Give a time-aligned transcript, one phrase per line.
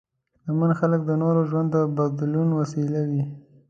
[0.37, 3.23] شتمن خلک د نورو ژوند د بدلون وسیله وي.